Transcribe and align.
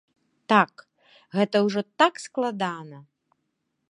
Так, 0.53 0.71
гэта 1.35 1.55
ўжо 1.67 1.81
так 2.03 2.13
складана! 2.25 2.99